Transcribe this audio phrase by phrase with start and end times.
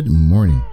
[0.00, 0.64] Good morning.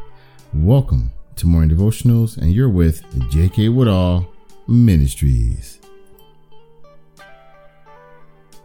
[0.54, 3.68] Welcome to Morning Devotionals, and you're with J.K.
[3.68, 4.26] Woodall
[4.70, 5.82] Ministries.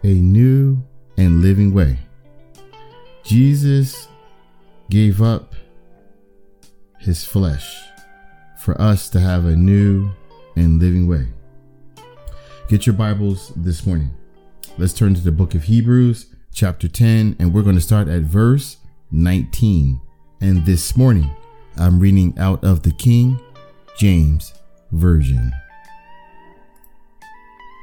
[0.04, 0.80] A new
[1.16, 1.98] and living way.
[3.24, 4.06] Jesus
[4.88, 5.56] gave up
[7.00, 7.82] his flesh
[8.56, 10.12] for us to have a new
[10.54, 11.26] and living way.
[12.68, 14.12] Get your Bibles this morning.
[14.78, 18.22] Let's turn to the book of Hebrews, chapter 10, and we're going to start at
[18.22, 18.76] verse
[19.10, 20.00] 19.
[20.42, 21.30] And this morning,
[21.76, 23.40] I'm reading out of the King
[23.96, 24.52] James
[24.90, 25.52] Version.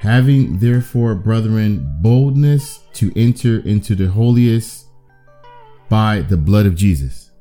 [0.01, 4.87] Having therefore, brethren, boldness to enter into the holiest
[5.87, 7.31] by the blood of Jesus,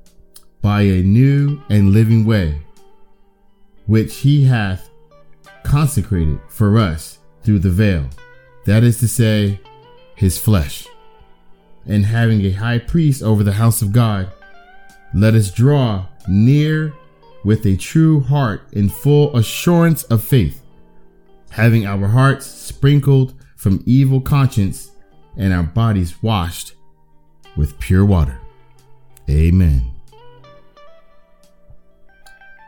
[0.62, 2.62] by a new and living way,
[3.86, 4.88] which he hath
[5.64, 8.08] consecrated for us through the veil,
[8.66, 9.58] that is to say,
[10.14, 10.86] his flesh
[11.86, 14.30] and having a high priest over the house of God,
[15.14, 16.92] let us draw near
[17.44, 20.62] with a true heart in full assurance of faith,
[21.50, 24.90] having our hearts sprinkled from evil conscience
[25.36, 26.74] and our bodies washed
[27.56, 28.38] with pure water.
[29.30, 29.90] Amen.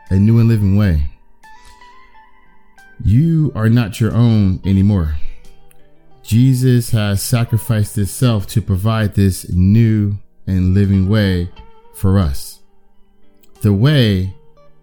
[0.09, 1.03] A new and living way.
[3.03, 5.15] You are not your own anymore.
[6.23, 11.49] Jesus has sacrificed himself to provide this new and living way
[11.93, 12.61] for us.
[13.61, 14.35] The way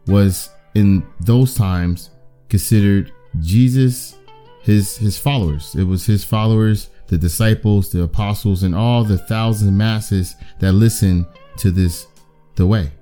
[0.06, 2.11] was in those times
[2.48, 4.17] considered Jesus
[4.62, 5.75] his his followers.
[5.75, 11.27] It was his followers, the disciples, the apostles and all the thousand masses that listened
[11.59, 12.06] to this
[12.56, 12.92] the way.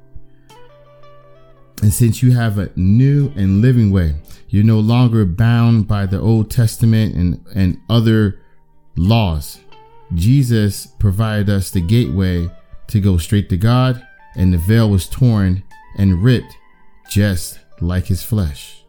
[1.83, 4.17] And since you have a new and living way,
[4.49, 8.41] you're no longer bound by the Old Testament and, and other
[8.97, 9.59] laws.
[10.15, 12.49] Jesus provided us the gateway
[12.89, 15.63] to go straight to God, and the veil was torn
[15.99, 16.57] and ripped
[17.11, 18.83] just like his flesh.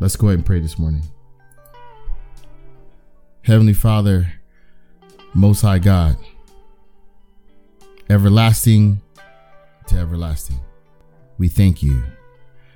[0.00, 1.02] Let's go ahead and pray this morning.
[3.42, 4.32] Heavenly Father,
[5.34, 6.16] Most High God,
[8.08, 9.00] everlasting
[9.88, 10.58] to everlasting,
[11.38, 12.02] we thank you.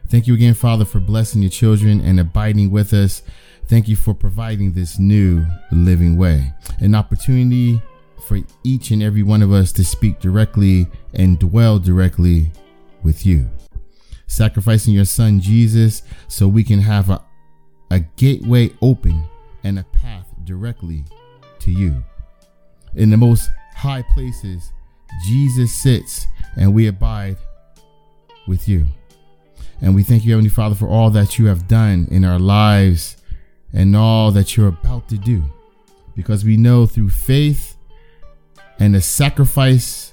[0.08, 3.22] Thank you again, Father, for blessing your children and abiding with us.
[3.66, 7.82] Thank you for providing this new living way, an opportunity
[8.22, 12.50] for each and every one of us to speak directly and dwell directly
[13.02, 13.48] with you.
[14.26, 17.22] Sacrificing your son Jesus so we can have a,
[17.90, 19.24] a gateway open
[19.64, 21.04] and a path directly
[21.60, 22.02] to you.
[22.94, 24.72] In the most high places,
[25.26, 26.26] Jesus sits
[26.56, 27.36] and we abide
[28.46, 28.86] with you.
[29.80, 33.16] And we thank you, Heavenly Father, for all that you have done in our lives
[33.72, 35.44] and all that you're about to do.
[36.16, 37.77] Because we know through faith
[38.78, 40.12] and the sacrifice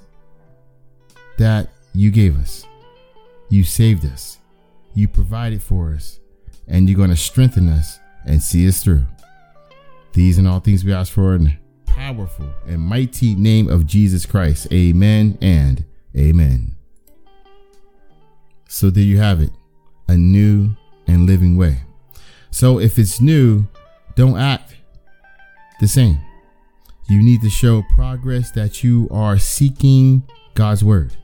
[1.37, 2.65] that you gave us,
[3.49, 4.39] you saved us,
[4.93, 6.19] you provided for us,
[6.67, 9.03] and you're going to strengthen us and see us through.
[10.13, 14.25] These and all things we ask for in the powerful and mighty name of Jesus
[14.25, 14.67] Christ.
[14.71, 15.85] Amen and
[16.17, 16.75] amen.
[18.67, 19.51] So there you have it,
[20.07, 20.71] a new
[21.07, 21.81] and living way.
[22.51, 23.67] So if it's new,
[24.15, 24.75] don't act
[25.79, 26.24] the same.
[27.07, 30.23] You need to show progress that you are seeking
[30.55, 31.15] God's word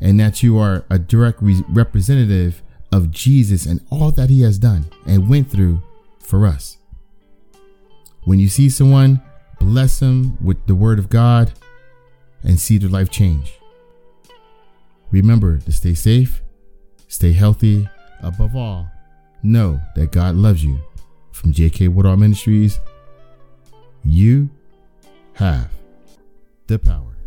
[0.00, 4.58] and that you are a direct re- representative of Jesus and all that he has
[4.58, 5.82] done and went through
[6.20, 6.78] for us.
[8.24, 9.22] When you see someone,
[9.60, 11.52] bless them with the word of God
[12.42, 13.54] and see their life change.
[15.10, 16.42] Remember to stay safe
[17.08, 17.88] Stay healthy.
[18.22, 18.90] Above all,
[19.42, 20.78] know that God loves you.
[21.32, 21.88] From J.K.
[21.88, 22.80] Woodall Ministries,
[24.02, 24.50] you
[25.38, 25.70] have
[26.66, 27.17] the power.